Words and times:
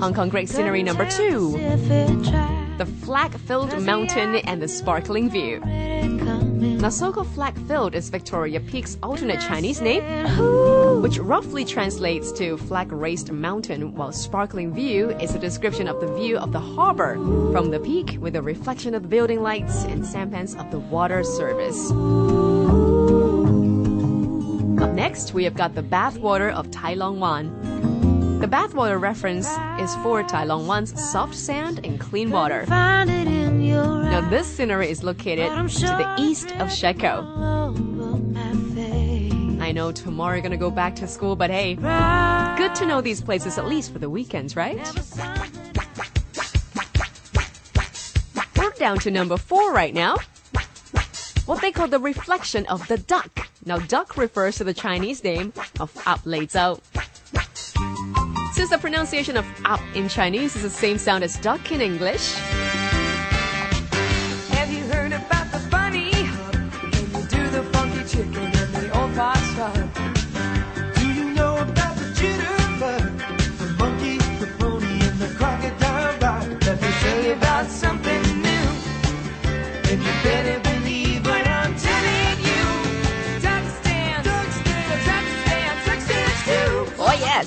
Hong 0.00 0.14
Kong 0.14 0.30
great 0.30 0.48
scenery 0.48 0.82
number 0.82 1.04
two, 1.10 1.54
If 1.58 1.90
it 1.90 2.30
tried 2.30 2.78
the 2.78 2.86
flag-filled 2.86 3.82
mountain 3.82 4.36
and 4.36 4.62
the 4.62 4.68
sparkling 4.68 5.28
view. 5.28 5.60
Now, 6.82 6.88
so-called 6.88 7.28
flag-filled 7.28 7.94
is 7.94 8.10
Victoria 8.10 8.58
Peak's 8.58 8.98
alternate 9.04 9.40
Chinese 9.40 9.80
name, 9.80 10.02
which 11.00 11.16
roughly 11.16 11.64
translates 11.64 12.32
to 12.32 12.56
flag-raised 12.56 13.30
mountain, 13.30 13.94
while 13.94 14.10
sparkling 14.10 14.74
view 14.74 15.10
is 15.10 15.32
a 15.32 15.38
description 15.38 15.86
of 15.86 16.00
the 16.00 16.12
view 16.12 16.38
of 16.38 16.50
the 16.50 16.58
harbor 16.58 17.14
from 17.52 17.70
the 17.70 17.78
peak 17.78 18.16
with 18.18 18.34
a 18.34 18.42
reflection 18.42 18.96
of 18.96 19.02
the 19.02 19.08
building 19.08 19.42
lights 19.42 19.84
and 19.84 20.04
sampans 20.04 20.56
of 20.56 20.72
the 20.72 20.80
water 20.80 21.22
service. 21.22 21.92
Up 24.82 24.92
next, 24.92 25.34
we 25.34 25.44
have 25.44 25.54
got 25.54 25.76
the 25.76 25.84
bathwater 25.84 26.52
of 26.52 26.68
Tai 26.72 26.94
Long 26.94 27.20
Wan. 27.20 28.40
The 28.40 28.48
bathwater 28.48 29.00
reference 29.00 29.46
is 29.78 29.94
for 30.02 30.24
Tai 30.24 30.46
Long 30.46 30.66
Wan's 30.66 31.00
soft 31.00 31.36
sand 31.36 31.78
and 31.84 32.00
clean 32.00 32.32
water. 32.32 32.66
Find 33.72 33.84
it 33.84 33.98
in 33.98 34.02
your 34.02 34.22
Now, 34.22 34.28
this 34.28 34.46
scenery 34.46 34.90
is 34.90 35.02
located 35.02 35.50
to 35.50 35.86
the 35.86 36.14
east 36.18 36.52
of 36.56 36.72
Shek 36.72 37.02
O. 37.04 37.18
Over 37.18 38.18
my 38.18 38.54
face. 38.74 39.60
I 39.60 39.72
know 39.72 39.92
tomorrow 39.92 40.34
you're 40.34 40.42
gonna 40.42 40.56
go 40.56 40.70
back 40.70 40.94
to 40.96 41.06
school, 41.06 41.36
but 41.36 41.50
hey, 41.50 41.74
good 41.74 42.74
to 42.76 42.86
know 42.86 43.00
these 43.00 43.20
places 43.20 43.58
at 43.58 43.66
least 43.66 43.92
for 43.92 43.98
the 43.98 44.10
weekends, 44.10 44.56
right? 44.56 44.78
We're 48.56 48.70
down 48.70 48.98
to 49.00 49.10
number 49.10 49.36
four 49.36 49.72
right 49.72 49.94
now. 49.94 50.16
What 51.46 51.60
they 51.60 51.72
call 51.72 51.88
the 51.88 51.98
reflection 51.98 52.66
of 52.66 52.86
the 52.88 52.98
duck. 52.98 53.48
Now, 53.64 53.78
duck 53.78 54.16
refers 54.16 54.56
to 54.56 54.64
the 54.64 54.74
Chinese 54.74 55.24
name 55.24 55.52
of 55.80 55.90
Ap 56.06 56.20
Lei 56.24 56.46
Chau. 56.46 56.78
Since 58.52 58.70
the 58.70 58.78
pronunciation 58.78 59.36
of 59.36 59.46
Ap 59.64 59.80
in 59.94 60.08
Chinese 60.08 60.54
is 60.56 60.62
the 60.62 60.70
same 60.70 60.98
sound 60.98 61.24
as 61.24 61.36
duck 61.38 61.72
in 61.72 61.80
English, 61.80 62.36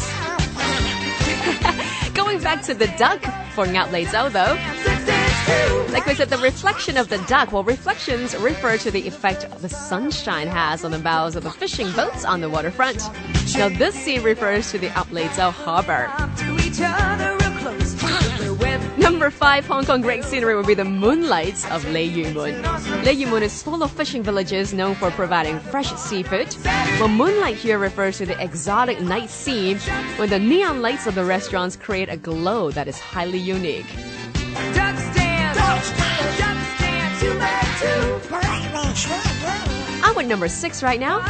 Going 2.14 2.40
back 2.40 2.62
to 2.64 2.74
the 2.74 2.88
duck 2.98 3.20
for 3.54 3.66
Ngap 3.66 3.92
Lei 3.92 4.04
Chau 4.04 4.28
though. 4.28 4.58
Like 5.92 6.06
we 6.06 6.14
said, 6.14 6.30
the 6.30 6.38
reflection 6.38 6.96
of 6.96 7.08
the 7.08 7.18
duck. 7.28 7.52
Well, 7.52 7.64
reflections 7.64 8.34
refer 8.36 8.78
to 8.78 8.90
the 8.90 9.06
effect 9.06 9.48
the 9.60 9.68
sunshine 9.68 10.48
has 10.48 10.84
on 10.84 10.90
the 10.90 10.98
bows 10.98 11.36
of 11.36 11.42
the 11.42 11.50
fishing 11.50 11.90
boats 11.92 12.24
on 12.24 12.40
the 12.40 12.48
waterfront. 12.48 13.02
Now, 13.56 13.68
this 13.68 13.94
scene 13.94 14.22
refers 14.22 14.70
to 14.70 14.78
the 14.78 14.88
Ap 14.88 15.10
Lei 15.10 15.28
Chau 15.28 15.50
harbor. 15.50 16.10
Number 19.22 19.36
five 19.36 19.64
Hong 19.66 19.84
Kong 19.84 20.00
great 20.00 20.24
scenery 20.24 20.56
would 20.56 20.66
be 20.66 20.74
the 20.74 20.84
moonlights 20.84 21.64
of 21.70 21.88
Lei 21.90 22.02
Yue 22.02 22.34
Mun. 22.34 22.60
Lei 23.04 23.12
Yue 23.12 23.28
Mun 23.28 23.44
is 23.44 23.62
full 23.62 23.84
of 23.84 23.92
fishing 23.92 24.20
villages 24.20 24.74
known 24.74 24.96
for 24.96 25.12
providing 25.12 25.60
fresh 25.60 25.94
seafood. 25.94 26.56
Well, 26.98 27.06
moonlight 27.06 27.54
here 27.54 27.78
refers 27.78 28.18
to 28.18 28.26
the 28.26 28.36
exotic 28.42 29.00
night 29.00 29.30
scene 29.30 29.78
when 30.16 30.28
the 30.28 30.40
neon 30.40 30.82
lights 30.82 31.06
of 31.06 31.14
the 31.14 31.24
restaurants 31.24 31.76
create 31.76 32.08
a 32.08 32.16
glow 32.16 32.72
that 32.72 32.88
is 32.88 32.98
highly 32.98 33.38
unique. 33.38 33.86
duck 34.74 34.98
stand, 34.98 35.56
duck 35.56 35.84
stand, 35.84 37.20
two 37.20 37.38
by 37.38 37.60
two. 37.78 38.22
I'm 40.04 40.16
with 40.16 40.26
number 40.26 40.48
six 40.48 40.82
right 40.82 40.98
now. 40.98 41.20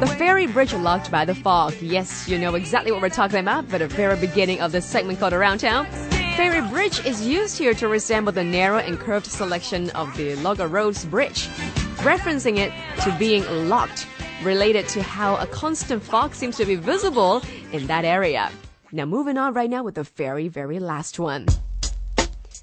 The 0.00 0.06
ferry 0.06 0.46
bridge 0.46 0.72
locked 0.72 1.10
by 1.10 1.26
the 1.26 1.34
fog. 1.34 1.74
Yes, 1.82 2.26
you 2.26 2.38
know 2.38 2.54
exactly 2.54 2.92
what 2.92 3.02
we're 3.02 3.10
talking 3.10 3.40
about, 3.40 3.68
but 3.68 3.78
the 3.80 3.88
very 3.88 4.16
beginning 4.16 4.62
of 4.62 4.72
this 4.72 4.86
segment 4.86 5.18
called 5.20 5.34
Around 5.34 5.58
Town. 5.58 5.86
Ferry 6.40 6.66
bridge 6.70 7.04
is 7.04 7.26
used 7.26 7.58
here 7.58 7.74
to 7.74 7.86
resemble 7.86 8.32
the 8.32 8.42
narrow 8.42 8.78
and 8.78 8.98
curved 8.98 9.26
selection 9.26 9.90
of 9.90 10.16
the 10.16 10.36
Lugard 10.36 10.70
Road's 10.70 11.04
Bridge, 11.04 11.48
referencing 11.98 12.56
it 12.56 12.72
to 13.02 13.14
being 13.18 13.44
locked, 13.68 14.06
related 14.42 14.88
to 14.88 15.02
how 15.02 15.36
a 15.36 15.46
constant 15.48 16.02
fog 16.02 16.34
seems 16.34 16.56
to 16.56 16.64
be 16.64 16.76
visible 16.76 17.42
in 17.72 17.86
that 17.88 18.06
area. 18.06 18.50
Now, 18.90 19.04
moving 19.04 19.36
on 19.36 19.52
right 19.52 19.68
now 19.68 19.82
with 19.82 19.96
the 19.96 20.04
very, 20.04 20.48
very 20.48 20.78
last 20.78 21.18
one 21.18 21.44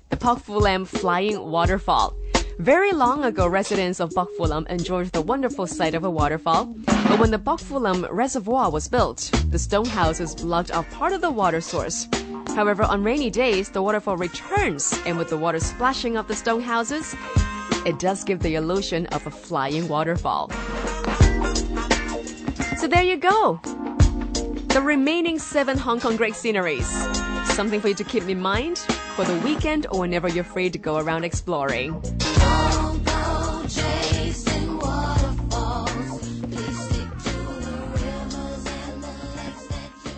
the 0.09 0.43
Lam 0.47 0.83
Flying 0.83 1.39
Waterfall. 1.39 2.15
Very 2.57 2.93
long 2.93 3.25
ago, 3.25 3.45
residents 3.45 3.99
of 3.99 4.11
Pok 4.15 4.29
Fu 4.37 4.45
Lam 4.45 4.65
enjoyed 4.71 5.11
the 5.11 5.21
wonderful 5.21 5.67
sight 5.67 5.93
of 5.93 6.03
a 6.03 6.09
waterfall. 6.09 6.65
But 6.65 7.19
when 7.19 7.29
the 7.29 7.37
Pok 7.37 7.59
Fu 7.59 7.77
Lam 7.77 8.07
Reservoir 8.09 8.71
was 8.71 8.87
built, 8.87 9.29
the 9.51 9.59
stone 9.59 9.85
houses 9.85 10.33
blocked 10.33 10.71
off 10.71 10.89
part 10.89 11.13
of 11.13 11.21
the 11.21 11.29
water 11.29 11.61
source. 11.61 12.07
However, 12.57 12.81
on 12.85 13.03
rainy 13.03 13.29
days, 13.29 13.69
the 13.69 13.83
waterfall 13.83 14.17
returns, 14.17 14.91
and 15.05 15.15
with 15.15 15.29
the 15.29 15.37
water 15.37 15.59
splashing 15.59 16.17
off 16.17 16.27
the 16.27 16.33
stone 16.33 16.61
houses, 16.61 17.15
it 17.85 17.99
does 17.99 18.23
give 18.23 18.39
the 18.39 18.55
illusion 18.55 19.05
of 19.13 19.27
a 19.27 19.29
flying 19.29 19.87
waterfall. 19.87 20.49
So 22.79 22.87
there 22.87 23.03
you 23.03 23.17
go. 23.17 23.59
The 24.69 24.81
remaining 24.83 25.37
seven 25.37 25.77
Hong 25.77 25.99
Kong 25.99 26.15
great 26.17 26.33
sceneries. 26.33 26.87
Something 27.53 27.79
for 27.79 27.89
you 27.89 27.93
to 27.93 28.03
keep 28.03 28.27
in 28.27 28.41
mind 28.41 28.79
for 29.15 29.23
the 29.23 29.37
weekend 29.41 29.85
or 29.91 29.99
whenever 29.99 30.27
you're 30.27 30.43
free 30.43 30.71
to 30.71 30.79
go 30.79 30.97
around 30.97 31.25
exploring. 31.25 32.01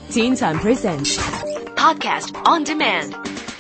Teen 0.10 0.38
Time 0.38 0.60
presents. 0.60 1.39
Podcast 1.80 2.36
on 2.46 2.66
demand. 2.66 3.16